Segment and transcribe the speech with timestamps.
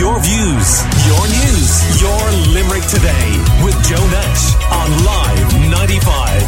[0.00, 6.42] Your views, your news, your Limerick today with Joe Nash on Live 95.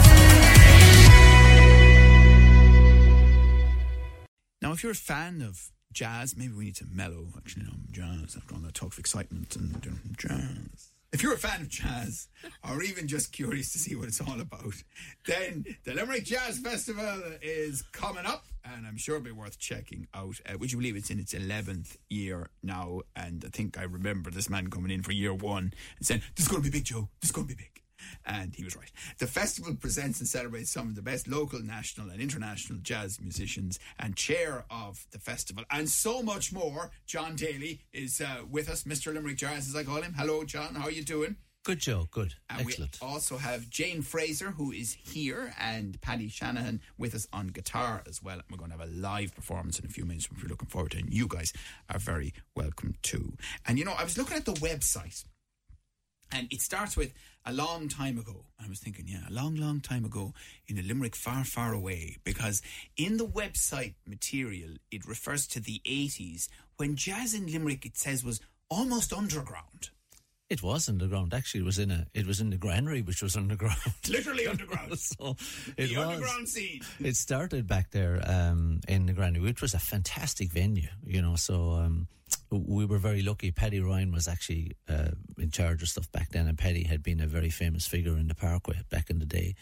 [4.63, 7.27] Now, if you're a fan of jazz, maybe we need to mellow.
[7.37, 8.37] Actually, no, jazz.
[8.39, 9.83] After all that talk of excitement and
[10.17, 10.92] jazz.
[11.13, 12.29] If you're a fan of jazz,
[12.67, 14.75] or even just curious to see what it's all about,
[15.27, 20.07] then the Limerick Jazz Festival is coming up, and I'm sure it'll be worth checking
[20.15, 20.41] out.
[20.47, 23.03] Uh, would you believe it's in its 11th year now?
[23.15, 26.47] And I think I remember this man coming in for year one and saying, This
[26.47, 27.11] is going to be big, Joe.
[27.21, 27.82] This is going to be big.
[28.25, 28.91] And he was right.
[29.19, 33.79] The festival presents and celebrates some of the best local, national, and international jazz musicians.
[33.99, 38.85] And chair of the festival, and so much more, John Daly is uh, with us,
[38.85, 39.13] Mr.
[39.13, 40.15] Limerick Jazz, as I call him.
[40.15, 40.75] Hello, John.
[40.75, 41.37] How are you doing?
[41.65, 42.09] Good, Joe.
[42.11, 42.35] Good.
[42.51, 42.99] And Excellent.
[43.01, 48.03] we also have Jane Fraser, who is here, and Paddy Shanahan with us on guitar
[48.09, 48.35] as well.
[48.35, 50.67] And we're going to have a live performance in a few minutes, which we're looking
[50.67, 50.99] forward to.
[50.99, 51.53] And you guys
[51.89, 53.35] are very welcome too.
[53.65, 55.25] And you know, I was looking at the website,
[56.33, 57.13] and it starts with
[57.45, 58.45] a long time ago.
[58.63, 60.33] I was thinking, yeah, a long, long time ago
[60.67, 62.19] in a Limerick far, far away.
[62.25, 62.63] Because
[62.97, 68.25] in the website material, it refers to the 80s when jazz in Limerick, it says,
[68.25, 69.91] was almost underground.
[70.53, 71.33] It was underground.
[71.33, 72.07] Actually, it was in a.
[72.13, 73.79] It was in the granary, which was underground.
[74.09, 74.99] Literally underground.
[74.99, 75.35] so
[75.79, 76.07] it the was.
[76.09, 76.83] underground scene.
[77.01, 80.91] It started back there um, in the granary, which was a fantastic venue.
[81.07, 82.07] You know, so um,
[82.51, 83.51] we were very lucky.
[83.51, 87.23] Paddy Ryan was actually uh, in charge of stuff back then, and Paddy had been
[87.23, 89.55] a very famous figure in the Parkway back in the day.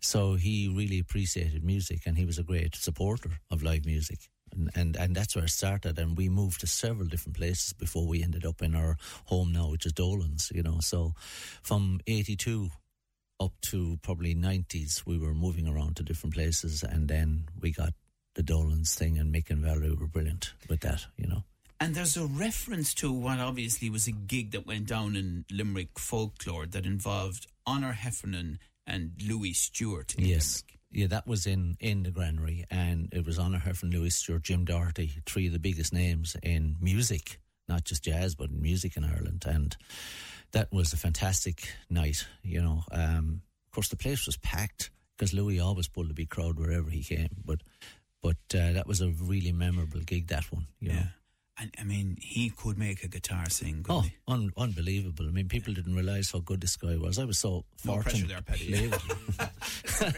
[0.00, 4.30] So he really appreciated music, and he was a great supporter of live music.
[4.52, 5.98] And, and and that's where it started.
[5.98, 8.96] And we moved to several different places before we ended up in our
[9.26, 10.50] home now, which is Dolan's.
[10.54, 11.14] You know, so
[11.62, 12.70] from '82
[13.40, 17.94] up to probably '90s, we were moving around to different places, and then we got
[18.34, 21.06] the Dolan's thing, and Mick and Valerie were brilliant with that.
[21.16, 21.44] You know.
[21.80, 25.96] And there's a reference to what obviously was a gig that went down in Limerick
[25.96, 30.14] folklore that involved Honor Heffernan and Louis Stewart.
[30.16, 30.64] in Yes.
[30.66, 30.77] Limerick.
[30.90, 34.64] Yeah, that was in, in the granary, and it was Honor Heffernan Louis Stewart, Jim
[34.64, 39.04] Doherty, three of the biggest names in music, not just jazz, but in music in
[39.04, 39.44] Ireland.
[39.46, 39.76] And
[40.52, 42.84] that was a fantastic night, you know.
[42.90, 46.88] Um, of course, the place was packed because Louis always pulled a big crowd wherever
[46.88, 47.28] he came.
[47.44, 47.60] But
[48.22, 50.90] but uh, that was a really memorable gig, that one, you.
[50.90, 50.96] Yeah.
[50.98, 51.10] And
[51.80, 55.26] I mean, he could make a guitar sing, Oh, un- unbelievable!
[55.26, 57.18] I mean, people didn't realize how good this guy was.
[57.18, 58.04] I was so No fortunate.
[58.04, 58.66] pressure there, Paddy.
[58.66, 60.08] to play with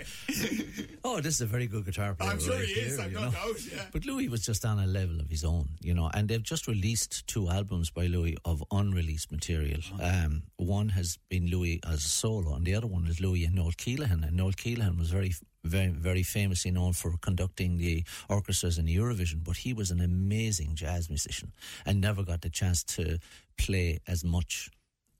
[0.84, 0.96] him.
[1.04, 2.30] oh, this is a very good guitar player.
[2.30, 3.86] I'm sure right he is, here, I've you no doubt, yeah.
[3.92, 6.10] But Louis was just on a level of his own, you know.
[6.14, 9.80] And they've just released two albums by Louis of unreleased material.
[10.02, 13.54] Um, one has been Louis as a solo, and the other one is Louis and
[13.54, 14.26] Noel Kelehan.
[14.26, 15.32] And Noel Kelehan was very,
[15.64, 20.74] very, very famously known for conducting the orchestras in Eurovision, but he was an amazing
[20.74, 21.52] jazz musician
[21.84, 23.18] and never got the chance to
[23.58, 24.70] play as much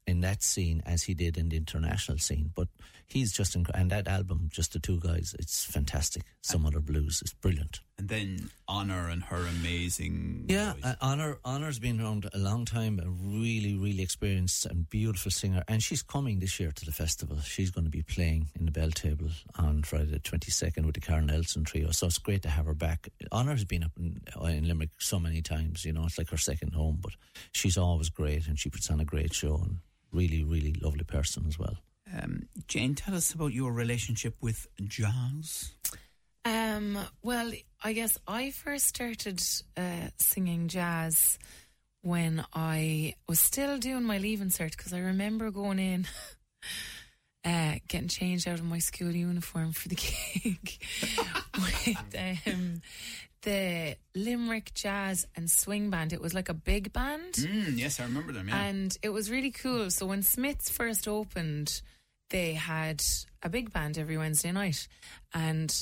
[0.06, 2.51] in that scene as he did in the international scene.
[2.55, 2.69] But
[3.10, 6.22] he's just inc- and that album, just the two guys, it's fantastic.
[6.43, 7.81] Some other blues, it's brilliant.
[7.98, 10.47] And then Honor and her amazing.
[10.48, 15.31] Yeah, uh, Honor Honor's been around a long time, a really, really experienced and beautiful
[15.31, 17.38] singer, and she's coming this year to the festival.
[17.41, 19.28] She's going to be playing in the Bell Table
[19.59, 21.91] on Friday the twenty second with the Karen Nelson trio.
[21.91, 23.10] So it's great to have her back.
[23.31, 26.38] Honor's been up in, uh, in Limerick so many times, you know, it's like her
[26.38, 27.00] second home.
[27.03, 27.12] But
[27.53, 29.77] she's always great, and she puts on a great show, and
[30.10, 31.77] really, really lovely person as well.
[32.16, 35.72] Um, Jane, tell us about your relationship with jazz.
[36.44, 39.41] Um, well, I guess I first started
[39.76, 41.38] uh, singing jazz
[42.03, 46.06] when I was still doing my leaving cert because I remember going in,
[47.44, 49.94] uh, getting changed out of my school uniform for the
[50.42, 50.78] gig
[51.54, 52.81] with um,
[53.42, 56.12] the Limerick Jazz and Swing Band.
[56.12, 57.34] It was like a big band.
[57.34, 58.62] Mm, yes, I remember them, yeah.
[58.62, 59.91] And it was really cool.
[59.91, 61.82] So when Smiths first opened,
[62.31, 63.03] they had
[63.43, 64.89] a big band every Wednesday night.
[65.35, 65.73] And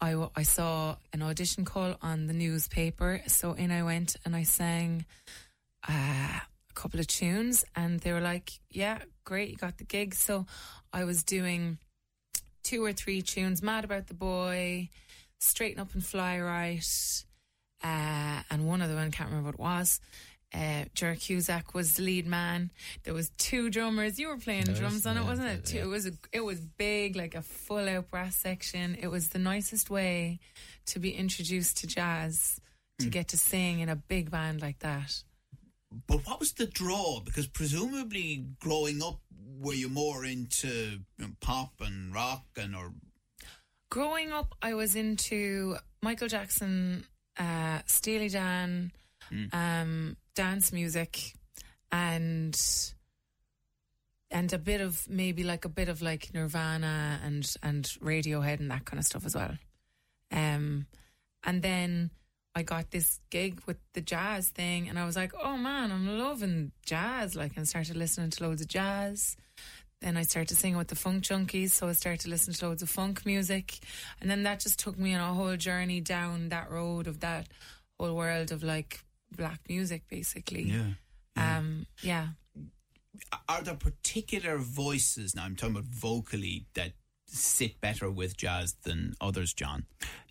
[0.00, 3.22] I, I saw an audition call on the newspaper.
[3.26, 5.04] So in I went and I sang
[5.88, 7.64] uh, a couple of tunes.
[7.74, 10.14] And they were like, yeah, great, you got the gig.
[10.14, 10.46] So
[10.92, 11.78] I was doing
[12.62, 14.88] two or three tunes Mad About the Boy,
[15.38, 17.24] Straighten Up and Fly Right,
[17.84, 20.00] uh, and one other one, can't remember what it was.
[20.56, 22.70] Uh, Jerry Cusack was the lead man.
[23.04, 24.18] There was two drummers.
[24.18, 25.74] You were playing drums on it, yeah, wasn't it?
[25.74, 25.82] Yeah.
[25.82, 28.96] It was a, it was big, like a full out brass section.
[28.98, 30.40] It was the nicest way
[30.86, 32.58] to be introduced to jazz,
[33.00, 35.22] to get to sing in a big band like that.
[36.06, 37.20] But what was the draw?
[37.20, 39.20] Because presumably, growing up,
[39.58, 42.92] were you more into you know, pop and rock and or
[43.90, 47.04] Growing up, I was into Michael Jackson,
[47.38, 48.90] uh, Steely Dan,
[49.52, 51.34] um, dance music,
[51.90, 52.56] and
[54.30, 58.70] and a bit of maybe like a bit of like Nirvana and and Radiohead and
[58.70, 59.56] that kind of stuff as well.
[60.30, 60.86] Um,
[61.42, 62.10] and then
[62.54, 66.18] I got this gig with the jazz thing, and I was like, oh man, I'm
[66.18, 67.34] loving jazz.
[67.34, 69.36] Like, and started listening to loads of jazz.
[70.02, 72.90] Then I started singing with the Funk Junkies, so I started listening to loads of
[72.90, 73.78] funk music,
[74.20, 77.48] and then that just took me on a whole journey down that road of that
[77.98, 79.00] whole world of like
[79.30, 80.62] black music, basically.
[80.62, 81.56] Yeah.
[81.56, 82.28] Um, yeah.
[83.48, 85.44] Are there particular voices now?
[85.44, 86.92] I'm talking about vocally that
[87.26, 89.84] sit better with jazz than others, John.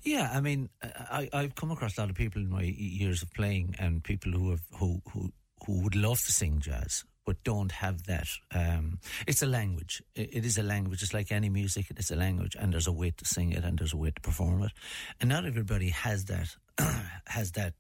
[0.04, 3.32] Yeah, I mean, I, I've come across a lot of people in my years of
[3.32, 5.32] playing, and people who have who who
[5.66, 8.28] who would love to sing jazz but don't have that.
[8.54, 10.02] Um, it's a language.
[10.14, 11.02] It, it is a language.
[11.02, 11.88] It's like any music.
[11.90, 14.22] It's a language, and there's a way to sing it, and there's a way to
[14.22, 14.72] perform it,
[15.20, 16.56] and not everybody has that
[17.28, 17.74] has that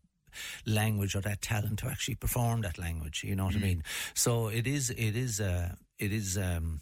[0.65, 3.23] language or that talent to actually perform that language.
[3.23, 3.83] You know what I mean?
[4.13, 4.89] So it is.
[4.89, 5.39] It is.
[5.39, 6.37] Uh, it is.
[6.37, 6.81] Um,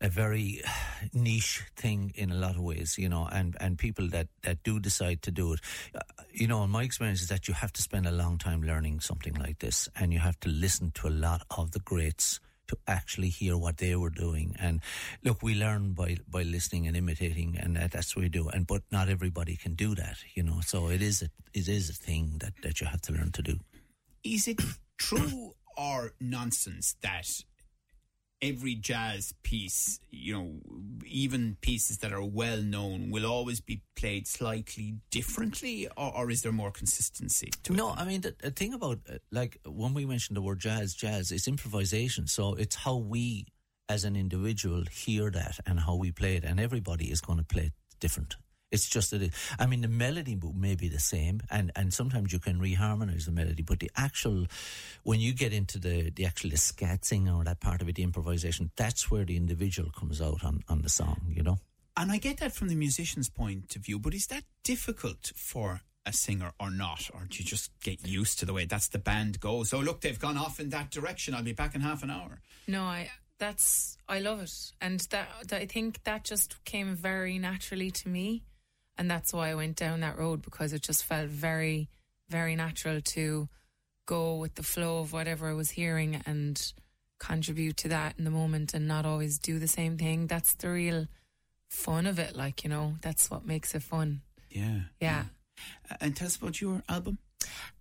[0.00, 0.62] a very
[1.12, 4.80] niche thing in a lot of ways, you know, and, and people that, that do
[4.80, 5.60] decide to do it,
[5.94, 6.00] uh,
[6.32, 9.00] you know, in my experience is that you have to spend a long time learning
[9.00, 12.40] something like this and you have to listen to a lot of the greats
[12.70, 14.56] to actually hear what they were doing.
[14.58, 14.80] And
[15.24, 18.48] look, we learn by, by listening and imitating and that, that's what we do.
[18.48, 21.90] And, but not everybody can do that, you know, so it is a, it is
[21.90, 23.58] a thing that, that you have to learn to do.
[24.22, 24.60] Is it
[24.98, 27.28] true or nonsense that
[28.42, 30.52] every jazz piece, you know,
[31.06, 36.42] even pieces that are well known, will always be played slightly differently, or, or is
[36.42, 37.50] there more consistency?
[37.64, 40.60] To No, I mean the, the thing about uh, like when we mentioned the word
[40.60, 42.26] jazz, jazz is improvisation.
[42.26, 43.46] So it's how we,
[43.88, 47.44] as an individual, hear that and how we play it, and everybody is going to
[47.44, 48.36] play it different.
[48.70, 52.32] It's just that it, I mean the melody may be the same, and, and sometimes
[52.32, 54.46] you can reharmonize the melody, but the actual
[55.02, 57.96] when you get into the the actual the scat singing or that part of it,
[57.96, 61.20] the improvisation, that's where the individual comes out on on the song.
[61.28, 61.58] You know.
[61.96, 65.82] And I get that from the musician's point of view, but is that difficult for
[66.06, 67.10] a singer or not?
[67.12, 69.74] Or do you just get used to the way that's the band goes?
[69.74, 71.34] Oh, look, they've gone off in that direction.
[71.34, 72.40] I'll be back in half an hour.
[72.66, 77.38] No, I that's I love it, and that, that I think that just came very
[77.38, 78.44] naturally to me,
[79.00, 81.88] and that's why I went down that road because it just felt very,
[82.28, 83.48] very natural to
[84.04, 86.60] go with the flow of whatever I was hearing and
[87.18, 90.26] contribute to that in the moment, and not always do the same thing.
[90.26, 91.06] That's the real
[91.70, 94.20] fun of it, like you know, that's what makes it fun.
[94.50, 94.80] Yeah.
[95.00, 95.24] Yeah.
[95.90, 97.16] Uh, And tell us about your album.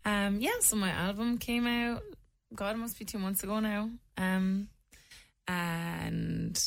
[0.05, 2.01] Um, yeah, so my album came out.
[2.55, 3.89] God, it must be two months ago now.
[4.17, 4.69] Um,
[5.47, 6.57] and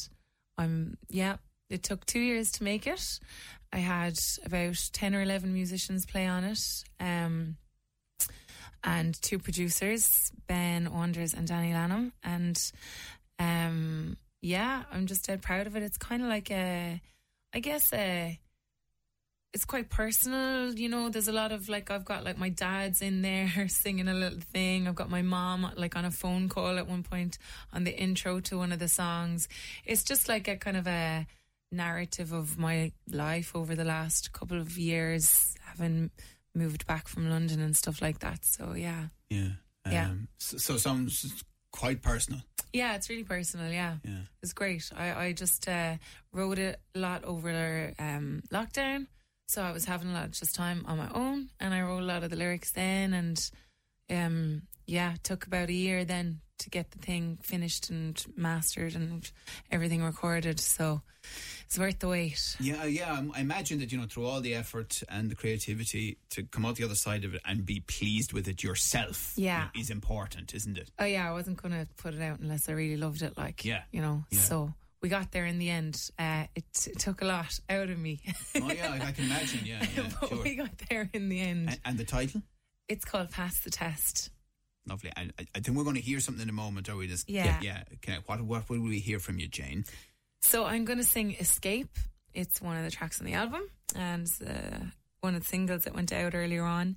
[0.59, 1.37] I'm yeah.
[1.73, 3.03] It took two years to make it.
[3.73, 4.15] I had
[4.45, 6.59] about ten or eleven musicians play on it.
[7.01, 7.57] Um,
[8.85, 12.57] and two producers, Ben Wonders and Danny Lanham, and
[13.39, 15.83] um, yeah, I'm just dead proud of it.
[15.83, 17.01] It's kind of like a,
[17.55, 18.39] I guess a
[19.53, 21.11] it's quite personal, you know.
[21.11, 24.41] There's a lot of like I've got like my dad's in there singing a little
[24.41, 24.89] thing.
[24.89, 27.39] I've got my mom like on a phone call at one point
[27.73, 29.49] on the intro to one of the songs.
[29.85, 31.27] It's just like a kind of a
[31.73, 36.11] narrative of my life over the last couple of years, having
[36.55, 38.45] moved back from London and stuff like that.
[38.45, 39.53] So yeah, Yeah.
[39.91, 40.11] Yeah.
[40.11, 42.43] Um, So, so sounds quite personal.
[42.73, 43.73] yeah, it's really personal.
[43.73, 44.25] Yeah, Yeah.
[44.43, 44.91] it's great.
[44.95, 45.97] I I just uh,
[46.33, 49.07] wrote it a lot over um, lockdown.
[49.49, 52.01] So I was having a lot of just time on my own, and I wrote
[52.03, 53.51] a lot of the lyrics then, and
[54.11, 58.95] um, yeah, it took about a year then to get the thing finished and mastered
[58.95, 59.29] and
[59.71, 60.61] everything recorded.
[60.61, 61.01] So
[61.65, 62.57] it's worth the wait.
[62.61, 63.13] Yeah, yeah.
[63.15, 66.77] I'm- imagine that you know through all the effort and the creativity to come out
[66.77, 69.33] the other side of it and be pleased with it yourself.
[69.37, 69.65] you Yeah.
[69.75, 70.91] know, is important, isn't it?
[70.99, 73.37] Oh yeah, I wasn't gonna put it out unless I really loved it.
[73.37, 73.83] Like Yeah.
[73.91, 74.25] you know.
[74.31, 74.39] Yeah.
[74.41, 76.11] So we got there in the end.
[76.19, 78.21] Uh, it, it took a lot out of me,
[78.55, 79.61] Oh yeah, I, I can imagine.
[79.65, 80.43] Yeah, yeah but sure.
[80.45, 81.69] we got there in the end.
[81.71, 82.43] And, and the title,
[82.89, 84.31] It's called Pass the Test.
[84.87, 85.11] Lovely.
[85.17, 86.89] I, I- I think we're going to hear something in a moment.
[86.89, 87.29] Are we just?
[87.29, 87.61] Yeah.
[87.63, 87.83] yeah.
[88.09, 89.85] I, what what will we hear from you, Jane?
[90.41, 91.97] So I'm going to sing Escape.
[92.35, 93.63] It's one of the tracks on the album
[93.95, 94.79] and uh,
[95.21, 96.97] one of the singles that went out earlier on.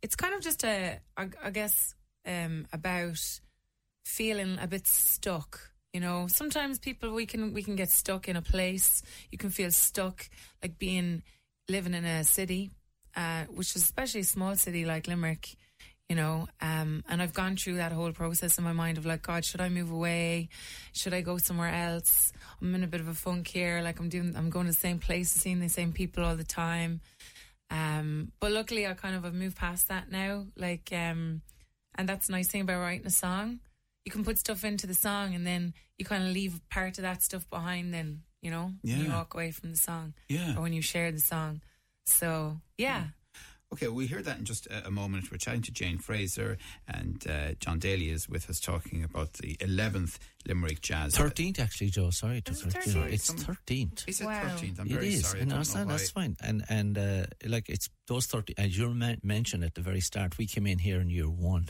[0.00, 1.94] It's kind of just a, I, I guess,
[2.26, 3.18] um, about
[4.04, 5.60] feeling a bit stuck.
[5.92, 9.02] You know, sometimes people we can we can get stuck in a place.
[9.30, 10.28] You can feel stuck,
[10.62, 11.22] like being
[11.68, 12.70] living in a city,
[13.16, 15.56] uh, which is especially a small city like Limerick.
[16.08, 19.22] You know, um, and I've gone through that whole process in my mind of like,
[19.22, 20.48] God, should I move away?
[20.92, 22.32] Should I go somewhere else?
[22.62, 23.80] I'm in a bit of a funk here.
[23.82, 26.44] Like I'm doing, I'm going to the same place, seeing the same people all the
[26.44, 27.00] time.
[27.70, 30.46] Um, but luckily, I kind of have moved past that now.
[30.56, 31.42] Like, um,
[31.96, 33.58] and that's the nice thing about writing a song.
[34.04, 37.02] you can put stuff into the song and then you kind of leave part of
[37.02, 37.92] that stuff behind.
[37.92, 40.54] Then you know, when you walk away from the song, Yeah.
[40.56, 41.62] or when you share the song.
[42.06, 43.06] So yeah,
[43.76, 45.30] Okay, we'll hear that in just a, a moment.
[45.30, 46.56] We're chatting to Jane Fraser
[46.88, 50.16] and uh, John Daly is with us talking about the 11th
[50.46, 51.14] Limerick Jazz.
[51.14, 52.08] Thirteenth, actually, Joe.
[52.08, 52.92] Sorry to Is it correct you.
[52.94, 53.12] 13th?
[53.12, 54.04] It's thirteenth.
[54.08, 54.42] Is it Wow.
[54.44, 54.80] 13th?
[54.80, 55.40] I'm It very is, sorry.
[55.40, 56.22] I and don't that's, know that's why.
[56.22, 56.36] fine.
[56.42, 58.54] And and uh, like it's those thirty.
[58.56, 58.88] As you
[59.22, 61.68] mentioned at the very start, we came in here in year one,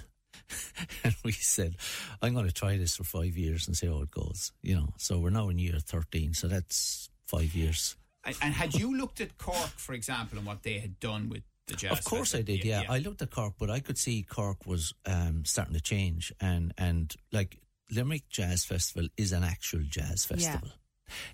[1.05, 1.75] and we said,
[2.23, 4.89] "I'm going to try this for five years and see how it goes." You know,
[4.99, 6.35] so we're now in year thirteen.
[6.35, 7.97] So that's five years.
[8.25, 11.43] And, and had you looked at Cork, for example, and what they had done with
[11.67, 11.99] the jazz?
[11.99, 12.65] of course, I did.
[12.65, 12.83] Yeah.
[12.89, 16.73] I looked at Cork, but I could see Cork was um, starting to change, and
[16.79, 17.59] and like
[17.91, 20.71] Limerick Jazz Festival is an actual jazz festival.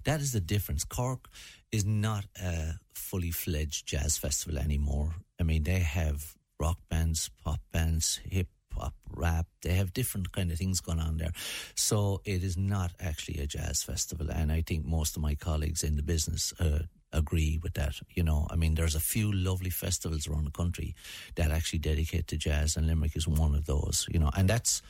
[0.04, 0.84] That is the difference.
[0.84, 1.28] Cork
[1.70, 5.14] is not a fully fledged jazz festival anymore.
[5.40, 9.46] I mean, they have rock bands, pop bands, hip hop, rap.
[9.62, 11.32] They have different kind of things going on there.
[11.74, 15.82] So it is not actually a jazz festival, and I think most of my colleagues
[15.82, 16.52] in the business.
[16.58, 16.80] Uh,
[17.12, 18.46] agree with that you know?
[18.50, 20.94] I mean there's a few lovely festivals around the country
[21.36, 24.30] that actually dedicate to jazz and limerick is one of those you know?
[24.36, 24.82] And that's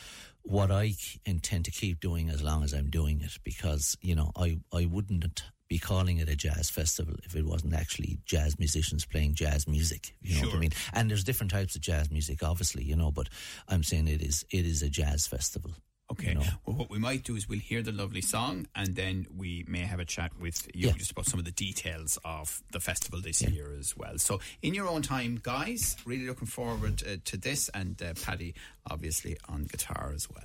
[0.42, 0.92] what i
[1.24, 4.84] intend to keep doing as long as i'm doing it because you know i i
[4.84, 9.66] wouldn't be calling it a jazz festival if it wasn't actually jazz musicians playing jazz
[9.68, 10.70] music you know what i mean?
[10.92, 13.28] And there's different types of jazz music obviously you know but
[13.68, 15.70] i'm saying it is it is a jazz festival
[16.12, 16.36] Okay.
[16.66, 19.80] Well, what we might do is we'll hear the lovely song and then we may
[19.80, 20.92] have a chat with you Yeah.
[20.92, 24.18] just about some of the details of the festival this year as well.
[24.18, 28.54] So, in your own time, guys, really looking forward uh, to this and uh, Paddy,
[28.90, 30.44] obviously, on guitar as well.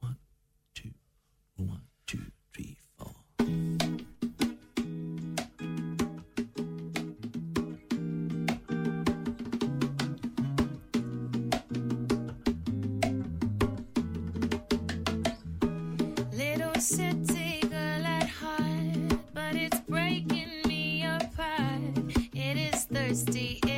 [0.00, 0.16] one
[0.74, 0.90] two
[1.56, 3.14] one two three four
[19.56, 21.80] but it's breaking me apart.
[22.34, 23.75] It is thirsty, it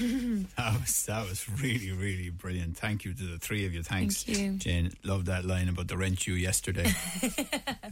[0.00, 0.46] really that.
[0.56, 2.76] that was that was really really brilliant.
[2.76, 3.82] Thank you to the three of you.
[3.82, 4.52] Thanks, Thank you.
[4.54, 4.92] Jane.
[5.04, 6.86] Love that line about the rent you yesterday.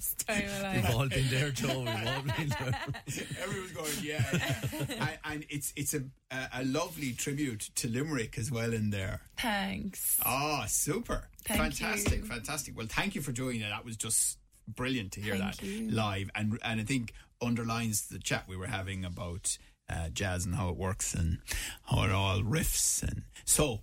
[0.00, 1.81] Story of my We've all been there, Joe.
[1.81, 2.78] We've all been there.
[3.43, 4.87] Everyone's going, yeah, yeah.
[5.00, 9.21] and, and it's it's a, a a lovely tribute to Limerick as well in there.
[9.38, 10.19] Thanks.
[10.25, 11.25] Oh, super.
[11.45, 12.25] Thank fantastic, you.
[12.25, 12.76] fantastic.
[12.76, 13.62] Well, thank you for joining.
[13.62, 13.71] it.
[13.71, 15.90] That was just brilliant to hear Thank that you.
[15.90, 16.31] live.
[16.35, 19.57] And and I think underlines the chat we were having about
[19.88, 21.38] uh, jazz and how it works and
[21.85, 23.02] how it all riffs.
[23.02, 23.80] And so,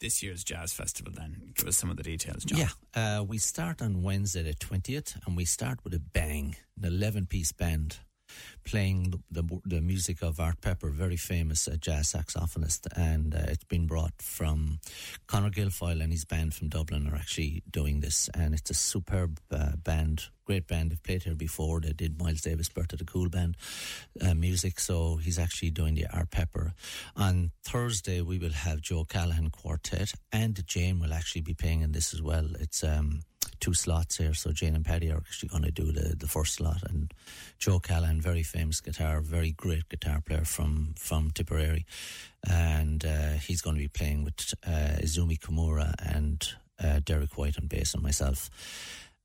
[0.00, 2.58] this year's Jazz Festival, then, give us some of the details, John.
[2.60, 6.56] Yeah, uh, we start on Wednesday the 20th, and we start with a bang.
[6.80, 7.98] An 11 piece band
[8.64, 12.86] playing the, the, the music of Art Pepper, very famous uh, jazz saxophonist.
[12.96, 14.80] And uh, it's been brought from
[15.26, 18.28] Conor Guilfoyle and his band from Dublin are actually doing this.
[18.34, 20.90] And it's a superb uh, band, great band.
[20.90, 21.80] They've played here before.
[21.80, 23.56] They did Miles Davis, Birth of the Cool Band
[24.20, 24.80] uh, music.
[24.80, 26.74] So he's actually doing the Art Pepper.
[27.16, 31.92] On Thursday, we will have Joe Callahan Quartet, and Jane will actually be playing in
[31.92, 32.48] this as well.
[32.60, 33.20] It's um,
[33.60, 36.54] two slots here, so Jane and Paddy are actually going to do the, the first
[36.54, 36.82] slot.
[36.88, 37.12] And
[37.58, 41.84] Joe Callahan, very famous guitar, very great guitar player from from Tipperary,
[42.48, 46.46] and uh, he's going to be playing with uh, Izumi Kimura and
[46.82, 48.50] uh, Derek White on bass and myself.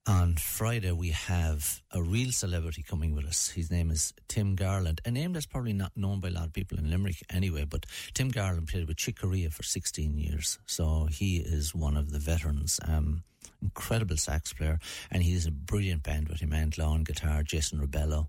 [0.06, 3.48] On Friday, we have a real celebrity coming with us.
[3.48, 6.52] His name is Tim Garland, a name that's probably not known by a lot of
[6.52, 10.60] people in Limerick anyway, but Tim Garland played with Chick Corea for 16 years.
[10.66, 12.82] So he is one of the veterans.
[12.86, 13.24] Um,
[13.62, 14.78] incredible sax player,
[15.10, 18.28] and he has a brilliant band with him, Ant Law on guitar, Jason Rebello,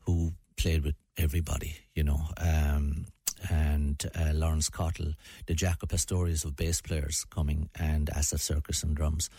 [0.00, 2.20] who played with everybody, you know.
[2.36, 3.06] Um,
[3.48, 5.14] and uh, Laurence Cottle,
[5.46, 9.30] the Jaco Pastorius of bass players coming, and Asaf Sirkis on drums.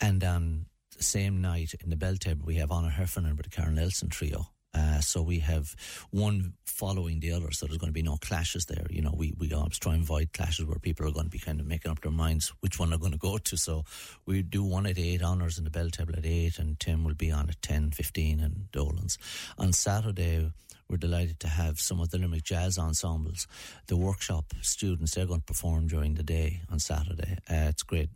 [0.00, 3.50] And on the same night in the bell table, we have Honor Heffernan with the
[3.50, 4.48] Karen Nelson trio.
[4.74, 5.74] Uh, so we have
[6.10, 8.86] one following the other, so there's going to be no clashes there.
[8.90, 11.38] You know, we, we always try and avoid clashes where people are going to be
[11.38, 13.56] kind of making up their minds which one they're going to go to.
[13.56, 13.84] So
[14.26, 17.14] we do one at 8, Honours in the bell table at 8, and Tim will
[17.14, 19.18] be on at 10, 15, and Dolan's.
[19.56, 20.52] On Saturday,
[20.88, 23.46] we're delighted to have some of the Limerick Jazz ensembles,
[23.86, 27.38] the workshop students, they're going to perform during the day on Saturday.
[27.50, 28.10] Uh, it's great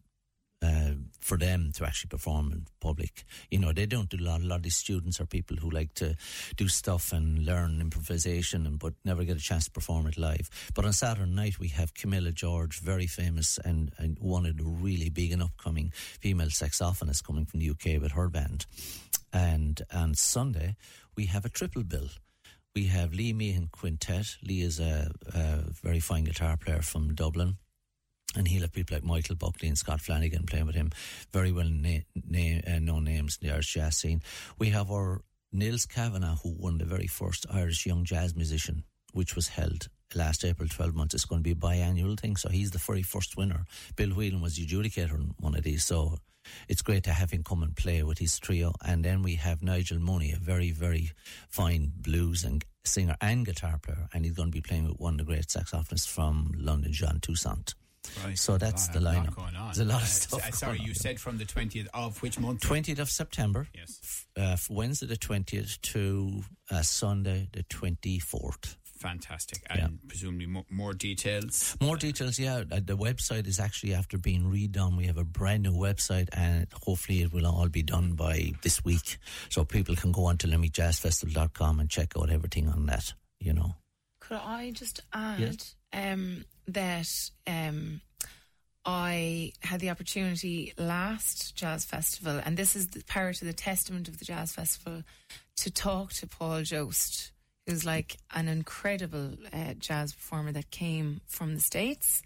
[0.62, 3.24] uh, for them to actually perform in public.
[3.50, 4.40] You know, they don't do a lot.
[4.40, 6.16] A lot of these students are people who like to
[6.56, 10.48] do stuff and learn improvisation, and but never get a chance to perform it live.
[10.74, 14.64] But on Saturday night we have Camilla George, very famous and, and one of the
[14.64, 18.66] really big and upcoming female saxophonists coming from the UK with her band.
[19.32, 20.76] And on Sunday
[21.16, 22.08] we have a triple bill.
[22.74, 24.36] We have Lee Meehan Quintet.
[24.42, 27.56] Lee is a, a very fine guitar player from Dublin
[28.36, 30.90] and he'll have people like Michael Buckley and Scott Flanagan playing with him,
[31.32, 34.22] very well na- na- uh, known names in the Irish jazz scene.
[34.58, 39.36] We have our Nils Kavanagh, who won the very first Irish Young Jazz Musician, which
[39.36, 41.14] was held last April, 12 months.
[41.14, 43.64] It's going to be a biannual thing, so he's the very first winner.
[43.96, 46.16] Bill Whelan was the adjudicator on one of these, so
[46.68, 48.72] it's great to have him come and play with his trio.
[48.84, 51.12] And then we have Nigel Mooney, a very, very
[51.48, 55.14] fine blues and singer and guitar player, and he's going to be playing with one
[55.14, 57.74] of the great saxophonists from London, Jean Toussaint.
[58.24, 58.38] Right.
[58.38, 59.34] So that's the a lot lineup.
[59.36, 59.66] going on.
[59.66, 60.94] There's a lot of Uh, stuff s- Sorry, going you on.
[60.96, 62.60] said from the 20th of which month?
[62.60, 64.26] 20th of September, Yes.
[64.36, 68.76] uh, Wednesday the 20th to uh, Sunday the 24th.
[68.98, 69.62] Fantastic.
[69.68, 69.88] And Yeah.
[70.08, 71.76] presumably more, more details.
[71.80, 72.58] More details, yeah.
[72.70, 74.96] uh, The website is actually after being redone.
[74.96, 78.84] We have a brand new website, and hopefully it will all be done by this
[78.84, 83.14] week, so people can go on to limerickjazzfestival.com and check out everything on that.
[83.40, 83.74] You know,
[84.20, 85.74] Could I just add Yes.
[85.92, 87.08] Um, that
[87.46, 88.00] um,
[88.84, 94.08] I had the opportunity last Jazz Festival, and this is the part of the testament
[94.08, 95.02] of the Jazz Festival,
[95.56, 97.32] to talk to Paul Jost,
[97.66, 102.22] who's like an incredible uh, jazz performer that came from the States.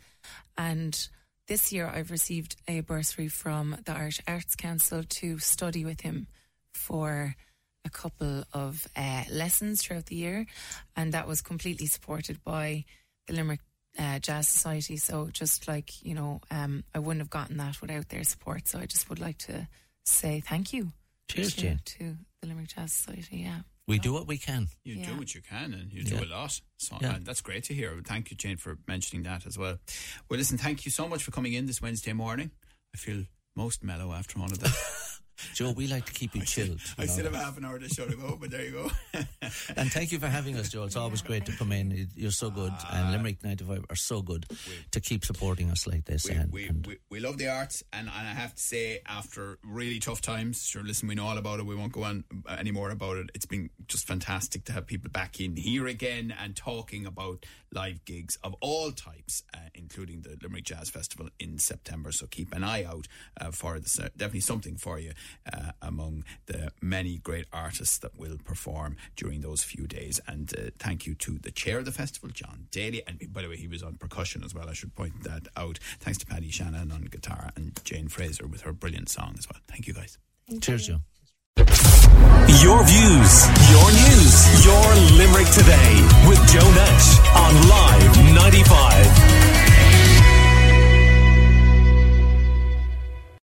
[0.57, 1.09] And
[1.47, 6.27] this year I've received a bursary from the Irish Arts Council to study with him
[6.73, 7.37] for
[7.85, 10.47] a couple of uh, lessons throughout the year,
[10.97, 12.85] and that was completely supported by
[13.27, 13.61] the Limerick
[13.99, 14.97] uh, Jazz Society.
[14.97, 18.69] So just like you know, um, I wouldn't have gotten that without their support.
[18.69, 19.69] So I just would like to
[20.05, 20.93] say thank you.
[21.29, 21.81] Cheers, to, Jane.
[21.85, 23.39] to the Limerick Jazz Society.
[23.39, 23.61] Yeah.
[23.89, 24.67] We do what we can.
[24.85, 25.07] You Yeah.
[25.11, 26.19] do what you can, and you Yeah.
[26.19, 26.61] do a lot.
[26.77, 27.17] So Yeah.
[27.17, 28.01] and that's great to hear.
[28.05, 29.79] Thank you, Jane, for mentioning that as well.
[30.29, 32.51] Well, listen, thank you so much for coming in this Wednesday morning.
[32.95, 34.73] I feel most mellow after all of that.
[35.55, 36.81] Joe, we like to keep you chilled.
[36.99, 38.90] I still have half an hour to show to go, but there you go.
[39.77, 40.85] And thank you for having us, Joe.
[40.85, 42.09] It's always great to come in.
[42.14, 42.72] You're so good.
[42.90, 44.46] and Limerick 95 are so good
[44.90, 46.29] to keep supporting us like this.
[46.29, 49.01] we, and, we, and we, we love the arts, and, and I have to say,
[49.07, 51.66] after really tough times, sure, listen, we know all about it.
[51.66, 53.31] We won't go on any more about it.
[53.35, 58.05] It's been just fantastic to have people back in here again and talking about live
[58.05, 62.12] gigs of all types, uh, including the Limerick Jazz Festival in September.
[62.12, 63.07] So keep an eye out
[63.40, 63.99] uh, for this.
[63.99, 65.12] Uh, definitely something for you
[65.53, 70.21] uh, among the many great artists that will perform during those few days.
[70.27, 73.03] And uh, thank you to the chair of the festival, John Daly.
[73.07, 74.69] And by the way, he was on percussion as well.
[74.69, 75.79] I should point that out.
[76.01, 79.61] Thanks to Paddy Shanahan on guitar and Jane Fraser with her brilliant song as well.
[79.69, 80.19] Thank you guys.
[80.49, 80.95] Thank Cheers, you.
[80.95, 81.01] Joe.
[82.62, 85.95] Your views, your news, your Limerick today
[86.29, 89.26] with Joe Nash on Live 95.